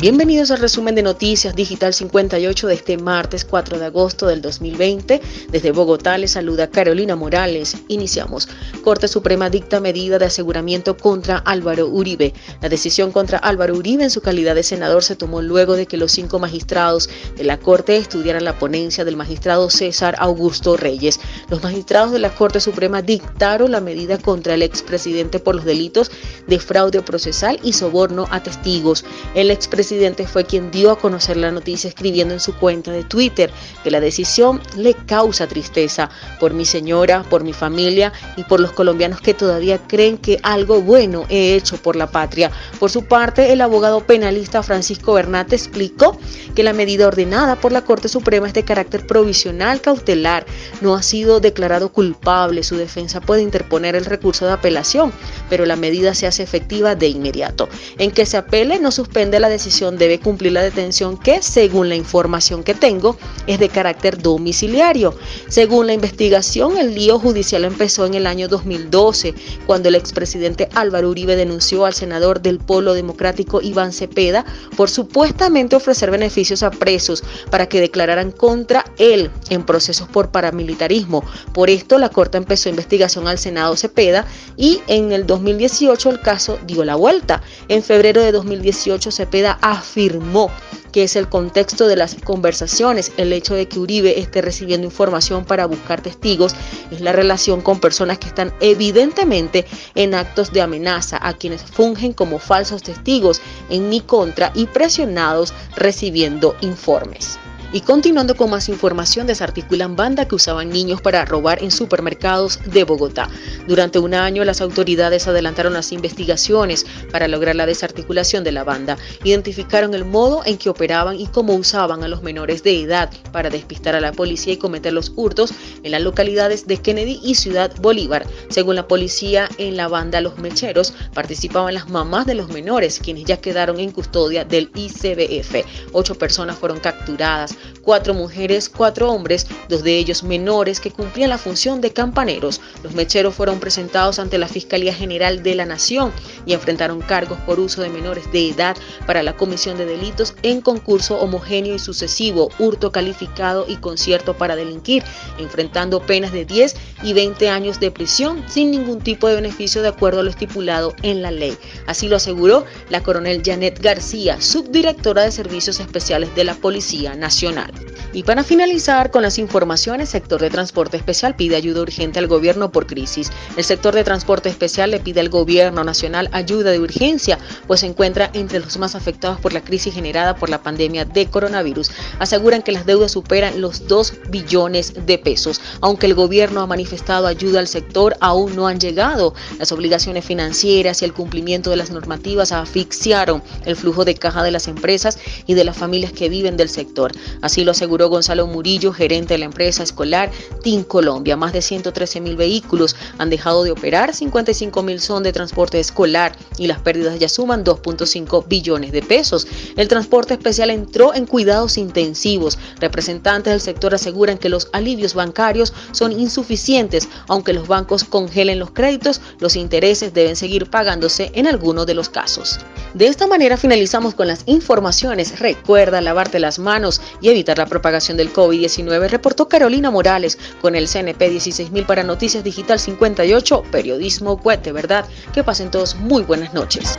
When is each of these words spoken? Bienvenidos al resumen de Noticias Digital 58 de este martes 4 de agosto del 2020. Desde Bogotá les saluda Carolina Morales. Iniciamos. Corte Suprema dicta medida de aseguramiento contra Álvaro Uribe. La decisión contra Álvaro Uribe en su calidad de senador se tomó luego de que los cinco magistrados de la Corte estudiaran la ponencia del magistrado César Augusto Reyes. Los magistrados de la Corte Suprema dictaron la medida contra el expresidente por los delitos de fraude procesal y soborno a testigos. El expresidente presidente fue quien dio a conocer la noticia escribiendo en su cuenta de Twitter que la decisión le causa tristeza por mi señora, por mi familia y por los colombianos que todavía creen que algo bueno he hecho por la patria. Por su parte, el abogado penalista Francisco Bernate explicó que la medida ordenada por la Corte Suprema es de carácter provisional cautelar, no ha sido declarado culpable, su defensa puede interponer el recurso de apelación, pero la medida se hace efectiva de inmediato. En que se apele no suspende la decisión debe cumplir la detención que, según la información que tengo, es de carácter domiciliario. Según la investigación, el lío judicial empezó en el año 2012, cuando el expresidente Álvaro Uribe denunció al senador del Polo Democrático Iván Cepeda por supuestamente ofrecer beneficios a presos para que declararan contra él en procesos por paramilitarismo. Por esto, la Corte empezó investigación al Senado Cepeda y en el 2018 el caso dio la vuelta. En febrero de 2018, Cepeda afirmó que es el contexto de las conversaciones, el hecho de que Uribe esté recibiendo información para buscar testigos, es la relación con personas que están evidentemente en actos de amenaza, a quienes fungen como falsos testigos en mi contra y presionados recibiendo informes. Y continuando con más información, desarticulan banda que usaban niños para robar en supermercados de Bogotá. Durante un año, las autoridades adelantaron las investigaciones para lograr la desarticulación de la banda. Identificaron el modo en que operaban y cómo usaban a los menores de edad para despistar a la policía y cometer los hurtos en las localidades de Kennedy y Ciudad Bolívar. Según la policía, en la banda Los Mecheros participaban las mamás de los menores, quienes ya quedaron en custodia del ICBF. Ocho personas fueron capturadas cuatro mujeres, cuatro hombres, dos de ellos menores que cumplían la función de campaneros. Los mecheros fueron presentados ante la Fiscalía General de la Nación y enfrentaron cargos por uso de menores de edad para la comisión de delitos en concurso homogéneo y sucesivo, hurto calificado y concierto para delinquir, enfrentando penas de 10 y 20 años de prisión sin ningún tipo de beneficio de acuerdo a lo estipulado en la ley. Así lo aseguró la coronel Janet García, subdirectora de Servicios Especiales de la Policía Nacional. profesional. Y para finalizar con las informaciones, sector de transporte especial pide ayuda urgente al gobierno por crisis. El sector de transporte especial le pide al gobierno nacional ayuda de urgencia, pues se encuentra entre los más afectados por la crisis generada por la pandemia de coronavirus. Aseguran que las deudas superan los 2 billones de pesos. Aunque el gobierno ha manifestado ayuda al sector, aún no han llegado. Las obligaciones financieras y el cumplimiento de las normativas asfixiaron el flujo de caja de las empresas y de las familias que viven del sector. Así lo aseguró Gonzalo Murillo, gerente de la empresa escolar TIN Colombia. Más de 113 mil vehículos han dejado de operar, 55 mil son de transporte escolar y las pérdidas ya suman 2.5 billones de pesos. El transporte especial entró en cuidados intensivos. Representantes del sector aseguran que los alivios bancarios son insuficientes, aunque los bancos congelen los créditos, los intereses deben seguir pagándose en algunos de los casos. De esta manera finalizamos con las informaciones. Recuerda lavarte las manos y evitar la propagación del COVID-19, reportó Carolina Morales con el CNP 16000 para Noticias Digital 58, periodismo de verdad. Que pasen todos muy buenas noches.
Bienvenidos 0.00 0.52
al 0.52 0.60
resumen 0.60 0.94
de 0.94 1.02
Noticias 1.02 1.56
Digital 1.56 1.92
58 1.92 2.68
de 2.68 2.74
este 2.74 2.98
martes 2.98 3.44
4 3.44 3.80
de 3.80 3.86
agosto 3.86 4.28
del 4.28 4.40
2020. 4.40 5.20
Desde 5.50 5.72
Bogotá 5.72 6.16
les 6.18 6.30
saluda 6.30 6.70
Carolina 6.70 7.16
Morales. 7.16 7.76
Iniciamos. 7.88 8.48
Corte 8.84 9.08
Suprema 9.08 9.50
dicta 9.50 9.80
medida 9.80 10.20
de 10.20 10.26
aseguramiento 10.26 10.96
contra 10.96 11.38
Álvaro 11.38 11.88
Uribe. 11.88 12.32
La 12.62 12.68
decisión 12.68 13.10
contra 13.10 13.38
Álvaro 13.38 13.74
Uribe 13.74 14.04
en 14.04 14.10
su 14.10 14.20
calidad 14.20 14.54
de 14.54 14.62
senador 14.62 15.02
se 15.02 15.16
tomó 15.16 15.42
luego 15.42 15.74
de 15.74 15.86
que 15.86 15.96
los 15.96 16.12
cinco 16.12 16.38
magistrados 16.38 17.10
de 17.36 17.42
la 17.42 17.58
Corte 17.58 17.96
estudiaran 17.96 18.44
la 18.44 18.56
ponencia 18.56 19.04
del 19.04 19.16
magistrado 19.16 19.68
César 19.68 20.14
Augusto 20.20 20.76
Reyes. 20.76 21.18
Los 21.48 21.62
magistrados 21.62 22.12
de 22.12 22.18
la 22.18 22.34
Corte 22.34 22.60
Suprema 22.60 23.00
dictaron 23.00 23.72
la 23.72 23.80
medida 23.80 24.18
contra 24.18 24.52
el 24.54 24.62
expresidente 24.62 25.38
por 25.38 25.54
los 25.54 25.64
delitos 25.64 26.10
de 26.46 26.58
fraude 26.58 27.00
procesal 27.00 27.58
y 27.62 27.72
soborno 27.72 28.26
a 28.30 28.42
testigos. 28.42 29.04
El 29.34 29.50
expresidente 29.50 29.78
presidente 29.78 30.26
fue 30.26 30.44
quien 30.44 30.70
dio 30.70 30.90
a 30.90 30.98
conocer 30.98 31.36
la 31.36 31.50
noticia 31.52 31.88
escribiendo 31.88 32.34
en 32.34 32.40
su 32.40 32.52
cuenta 32.54 32.90
de 32.90 33.04
Twitter 33.04 33.50
que 33.84 33.90
la 33.90 34.00
decisión 34.00 34.60
le 34.76 34.92
causa 34.92 35.46
tristeza 35.46 36.10
por 36.40 36.52
mi 36.52 36.64
señora, 36.64 37.22
por 37.22 37.44
mi 37.44 37.52
familia 37.52 38.12
y 38.36 38.42
por 38.42 38.58
los 38.58 38.72
colombianos 38.72 39.20
que 39.20 39.34
todavía 39.34 39.78
creen 39.86 40.18
que 40.18 40.40
algo 40.42 40.82
bueno 40.82 41.26
he 41.28 41.54
hecho 41.54 41.76
por 41.76 41.96
la 41.96 42.10
patria. 42.10 42.50
Por 42.80 42.90
su 42.90 43.04
parte, 43.04 43.52
el 43.52 43.60
abogado 43.60 44.00
penalista 44.00 44.62
Francisco 44.62 45.14
Bernate 45.14 45.54
explicó 45.54 46.18
que 46.56 46.64
la 46.64 46.72
medida 46.72 47.06
ordenada 47.06 47.56
por 47.56 47.70
la 47.70 47.82
Corte 47.82 48.08
Suprema 48.08 48.48
es 48.48 48.54
de 48.54 48.64
carácter 48.64 49.06
provisional 49.06 49.80
cautelar, 49.80 50.44
no 50.80 50.96
ha 50.96 51.02
sido 51.02 51.37
declarado 51.40 51.92
culpable, 51.92 52.62
su 52.62 52.76
defensa 52.76 53.20
puede 53.20 53.42
interponer 53.42 53.96
el 53.96 54.04
recurso 54.04 54.46
de 54.46 54.52
apelación, 54.52 55.12
pero 55.48 55.66
la 55.66 55.76
medida 55.76 56.14
se 56.14 56.26
hace 56.26 56.42
efectiva 56.42 56.94
de 56.94 57.08
inmediato. 57.08 57.68
En 57.98 58.10
que 58.10 58.26
se 58.26 58.36
apele 58.36 58.78
no 58.78 58.90
suspende 58.90 59.40
la 59.40 59.48
decisión 59.48 59.98
debe 59.98 60.20
cumplir 60.20 60.52
la 60.52 60.62
detención 60.62 61.16
que, 61.16 61.42
según 61.42 61.88
la 61.88 61.96
información 61.96 62.62
que 62.62 62.74
tengo, 62.74 63.16
es 63.46 63.58
de 63.58 63.68
carácter 63.68 64.20
domiciliario. 64.20 65.14
Según 65.48 65.86
la 65.86 65.94
investigación, 65.94 66.76
el 66.76 66.94
lío 66.94 67.18
judicial 67.18 67.64
empezó 67.64 68.06
en 68.06 68.14
el 68.14 68.26
año 68.26 68.48
2012, 68.48 69.34
cuando 69.66 69.88
el 69.88 69.94
expresidente 69.94 70.68
Álvaro 70.74 71.10
Uribe 71.10 71.36
denunció 71.36 71.84
al 71.84 71.94
senador 71.94 72.40
del 72.40 72.58
Polo 72.58 72.94
Democrático 72.94 73.60
Iván 73.62 73.92
Cepeda 73.92 74.44
por 74.76 74.90
supuestamente 74.90 75.76
ofrecer 75.76 76.10
beneficios 76.10 76.62
a 76.62 76.70
presos 76.70 77.22
para 77.50 77.68
que 77.68 77.80
declararan 77.80 78.30
contra 78.30 78.84
él 78.98 79.30
en 79.50 79.64
procesos 79.64 80.08
por 80.08 80.30
paramilitarismo. 80.30 81.24
Por 81.52 81.70
esto, 81.70 81.98
la 81.98 82.08
Corte 82.08 82.38
empezó 82.38 82.68
investigación 82.68 83.28
al 83.28 83.38
Senado 83.38 83.76
Cepeda 83.76 84.26
y 84.56 84.80
en 84.86 85.12
el 85.12 85.26
2018 85.26 86.10
el 86.10 86.20
caso 86.20 86.58
dio 86.66 86.84
la 86.84 86.96
vuelta. 86.96 87.42
En 87.68 87.82
febrero 87.82 88.22
de 88.22 88.32
2018, 88.32 89.10
Cepeda 89.10 89.58
afirmó 89.60 90.50
que 90.92 91.04
es 91.04 91.16
el 91.16 91.28
contexto 91.28 91.86
de 91.86 91.96
las 91.96 92.16
conversaciones, 92.16 93.12
el 93.16 93.32
hecho 93.32 93.54
de 93.54 93.68
que 93.68 93.78
Uribe 93.78 94.18
esté 94.18 94.42
recibiendo 94.42 94.86
información 94.86 95.44
para 95.44 95.66
buscar 95.66 96.00
testigos, 96.00 96.54
es 96.90 97.00
la 97.00 97.12
relación 97.12 97.60
con 97.60 97.80
personas 97.80 98.18
que 98.18 98.28
están 98.28 98.52
evidentemente 98.60 99.66
en 99.94 100.14
actos 100.14 100.52
de 100.52 100.62
amenaza, 100.62 101.18
a 101.20 101.34
quienes 101.34 101.62
fungen 101.62 102.12
como 102.12 102.38
falsos 102.38 102.82
testigos 102.82 103.40
en 103.70 103.88
mi 103.88 104.00
contra 104.00 104.50
y 104.54 104.66
presionados 104.66 105.52
recibiendo 105.76 106.56
informes. 106.60 107.38
Y 107.70 107.82
continuando 107.82 108.34
con 108.34 108.48
más 108.48 108.70
información, 108.70 109.26
desarticulan 109.26 109.94
banda 109.94 110.26
que 110.26 110.34
usaban 110.34 110.70
niños 110.70 111.02
para 111.02 111.26
robar 111.26 111.62
en 111.62 111.70
supermercados 111.70 112.58
de 112.64 112.84
Bogotá. 112.84 113.28
Durante 113.66 113.98
un 113.98 114.14
año, 114.14 114.42
las 114.46 114.62
autoridades 114.62 115.28
adelantaron 115.28 115.74
las 115.74 115.92
investigaciones 115.92 116.86
para 117.12 117.28
lograr 117.28 117.56
la 117.56 117.66
desarticulación 117.66 118.42
de 118.42 118.52
la 118.52 118.64
banda. 118.64 118.96
Identificaron 119.22 119.92
el 119.92 120.06
modo 120.06 120.42
en 120.46 120.56
que 120.56 120.70
operaban 120.70 121.20
y 121.20 121.26
cómo 121.26 121.54
usaban 121.54 122.02
a 122.02 122.08
los 122.08 122.22
menores 122.22 122.62
de 122.62 122.80
edad 122.80 123.10
para 123.32 123.50
despistar 123.50 123.94
a 123.94 124.00
la 124.00 124.12
policía 124.12 124.54
y 124.54 124.56
cometer 124.56 124.94
los 124.94 125.12
hurtos 125.14 125.52
en 125.82 125.90
las 125.90 126.00
localidades 126.00 126.66
de 126.66 126.78
Kennedy 126.78 127.20
y 127.22 127.34
Ciudad 127.34 127.70
Bolívar. 127.82 128.26
Según 128.48 128.76
la 128.76 128.88
policía, 128.88 129.46
en 129.58 129.76
la 129.76 129.88
banda 129.88 130.22
Los 130.22 130.38
Mecheros 130.38 130.94
participaban 131.12 131.74
las 131.74 131.90
mamás 131.90 132.24
de 132.24 132.34
los 132.34 132.48
menores, 132.48 132.98
quienes 132.98 133.24
ya 133.24 133.36
quedaron 133.36 133.78
en 133.78 133.90
custodia 133.90 134.46
del 134.46 134.70
ICBF. 134.74 135.66
Ocho 135.92 136.14
personas 136.14 136.56
fueron 136.56 136.80
capturadas 136.80 137.57
cuatro 137.82 138.14
mujeres, 138.14 138.68
cuatro 138.68 139.10
hombres, 139.10 139.46
dos 139.68 139.82
de 139.82 139.98
ellos 139.98 140.22
menores 140.22 140.80
que 140.80 140.90
cumplían 140.90 141.30
la 141.30 141.38
función 141.38 141.80
de 141.80 141.92
campaneros. 141.92 142.60
Los 142.82 142.94
mecheros 142.94 143.34
fueron 143.34 143.60
presentados 143.60 144.18
ante 144.18 144.38
la 144.38 144.48
Fiscalía 144.48 144.94
General 144.94 145.42
de 145.42 145.54
la 145.54 145.64
Nación 145.64 146.12
y 146.46 146.52
enfrentaron 146.52 147.00
cargos 147.00 147.38
por 147.40 147.60
uso 147.60 147.82
de 147.82 147.88
menores 147.88 148.30
de 148.32 148.50
edad 148.50 148.76
para 149.06 149.22
la 149.22 149.36
comisión 149.36 149.78
de 149.78 149.86
delitos 149.86 150.34
en 150.42 150.60
concurso 150.60 151.18
homogéneo 151.18 151.74
y 151.74 151.78
sucesivo, 151.78 152.50
hurto 152.58 152.92
calificado 152.92 153.64
y 153.68 153.76
concierto 153.76 154.36
para 154.36 154.56
delinquir, 154.56 155.02
enfrentando 155.38 156.00
penas 156.00 156.32
de 156.32 156.44
10 156.44 156.76
y 157.02 157.12
20 157.12 157.48
años 157.48 157.80
de 157.80 157.90
prisión 157.90 158.44
sin 158.48 158.70
ningún 158.70 159.00
tipo 159.00 159.28
de 159.28 159.36
beneficio 159.36 159.82
de 159.82 159.88
acuerdo 159.88 160.20
a 160.20 160.22
lo 160.22 160.30
estipulado 160.30 160.94
en 161.02 161.22
la 161.22 161.30
ley. 161.30 161.56
Así 161.86 162.08
lo 162.08 162.16
aseguró 162.16 162.64
la 162.90 163.02
coronel 163.02 163.42
Janet 163.44 163.80
García, 163.80 164.40
subdirectora 164.40 165.22
de 165.22 165.32
Servicios 165.32 165.80
Especiales 165.80 166.34
de 166.34 166.44
la 166.44 166.54
Policía 166.54 167.14
Nacional. 167.14 167.47
profesional. 167.48 167.97
Y 168.14 168.22
para 168.22 168.42
finalizar 168.42 169.10
con 169.10 169.20
las 169.22 169.38
informaciones, 169.38 170.08
sector 170.08 170.40
de 170.40 170.48
transporte 170.48 170.96
especial 170.96 171.36
pide 171.36 171.56
ayuda 171.56 171.82
urgente 171.82 172.18
al 172.18 172.26
gobierno 172.26 172.72
por 172.72 172.86
crisis. 172.86 173.30
El 173.58 173.64
sector 173.64 173.94
de 173.94 174.02
transporte 174.02 174.48
especial 174.48 174.90
le 174.90 174.98
pide 174.98 175.20
al 175.20 175.28
gobierno 175.28 175.84
nacional 175.84 176.30
ayuda 176.32 176.70
de 176.70 176.80
urgencia, 176.80 177.38
pues 177.66 177.80
se 177.80 177.86
encuentra 177.86 178.30
entre 178.32 178.60
los 178.60 178.78
más 178.78 178.94
afectados 178.94 179.38
por 179.40 179.52
la 179.52 179.60
crisis 179.60 179.92
generada 179.92 180.36
por 180.36 180.48
la 180.48 180.62
pandemia 180.62 181.04
de 181.04 181.26
coronavirus. 181.26 181.90
Aseguran 182.18 182.62
que 182.62 182.72
las 182.72 182.86
deudas 182.86 183.12
superan 183.12 183.60
los 183.60 183.86
2 183.86 184.14
billones 184.30 184.94
de 185.04 185.18
pesos. 185.18 185.60
Aunque 185.82 186.06
el 186.06 186.14
gobierno 186.14 186.62
ha 186.62 186.66
manifestado 186.66 187.26
ayuda 187.26 187.60
al 187.60 187.68
sector, 187.68 188.16
aún 188.20 188.56
no 188.56 188.68
han 188.68 188.80
llegado. 188.80 189.34
Las 189.58 189.70
obligaciones 189.70 190.24
financieras 190.24 191.02
y 191.02 191.04
el 191.04 191.12
cumplimiento 191.12 191.68
de 191.68 191.76
las 191.76 191.90
normativas 191.90 192.52
asfixiaron 192.52 193.42
el 193.66 193.76
flujo 193.76 194.06
de 194.06 194.14
caja 194.14 194.42
de 194.42 194.50
las 194.50 194.66
empresas 194.66 195.18
y 195.46 195.52
de 195.52 195.64
las 195.64 195.76
familias 195.76 196.12
que 196.12 196.30
viven 196.30 196.56
del 196.56 196.70
sector. 196.70 197.12
Así 197.42 197.64
lo 197.64 197.72
aseguró 197.72 197.97
Gonzalo 198.06 198.46
Murillo, 198.46 198.92
gerente 198.92 199.34
de 199.34 199.38
la 199.38 199.46
empresa 199.46 199.82
escolar 199.82 200.30
TIN 200.62 200.84
Colombia. 200.84 201.36
Más 201.36 201.52
de 201.52 201.62
113 201.62 202.20
mil 202.20 202.36
vehículos 202.36 202.94
han 203.18 203.30
dejado 203.30 203.64
de 203.64 203.72
operar, 203.72 204.14
55 204.14 204.82
mil 204.82 205.00
son 205.00 205.22
de 205.22 205.32
transporte 205.32 205.80
escolar 205.80 206.36
y 206.56 206.66
las 206.66 206.80
pérdidas 206.80 207.18
ya 207.18 207.28
suman 207.28 207.64
2.5 207.64 208.46
billones 208.46 208.92
de 208.92 209.02
pesos. 209.02 209.46
El 209.76 209.88
transporte 209.88 210.34
especial 210.34 210.70
entró 210.70 211.14
en 211.14 211.26
cuidados 211.26 211.78
intensivos. 211.78 212.58
Representantes 212.78 213.52
del 213.52 213.60
sector 213.60 213.94
aseguran 213.94 214.38
que 214.38 214.48
los 214.48 214.68
alivios 214.72 215.14
bancarios 215.14 215.72
son 215.92 216.12
insuficientes, 216.12 217.08
aunque 217.26 217.52
los 217.52 217.68
bancos 217.68 218.04
congelen 218.04 218.58
los 218.58 218.70
créditos, 218.70 219.20
los 219.40 219.56
intereses 219.56 220.14
deben 220.14 220.36
seguir 220.36 220.70
pagándose 220.70 221.30
en 221.34 221.46
algunos 221.46 221.86
de 221.86 221.94
los 221.94 222.08
casos. 222.08 222.58
De 222.94 223.06
esta 223.06 223.26
manera 223.26 223.56
finalizamos 223.56 224.14
con 224.14 224.28
las 224.28 224.42
informaciones. 224.46 225.38
Recuerda 225.38 226.00
lavarte 226.00 226.38
las 226.38 226.58
manos 226.58 227.00
y 227.20 227.28
evitar 227.28 227.58
la 227.58 227.66
propagación 227.66 228.16
del 228.16 228.32
COVID-19, 228.32 229.08
reportó 229.08 229.48
Carolina 229.48 229.90
Morales 229.90 230.38
con 230.60 230.74
el 230.74 230.88
CNP 230.88 231.28
16000 231.30 231.86
para 231.86 232.02
Noticias 232.02 232.44
Digital 232.44 232.78
58, 232.78 233.62
periodismo 233.70 234.40
de 234.62 234.72
verdad. 234.72 235.04
Que 235.34 235.44
pasen 235.44 235.70
todos 235.70 235.96
muy 235.96 236.22
buenas 236.22 236.54
noches. 236.54 236.98